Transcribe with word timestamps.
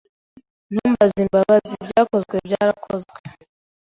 Ntumbaze 0.73 1.17
imbabazi. 1.25 1.73
Ibyakozwe 1.83 2.35
byarakozwe. 2.47 3.17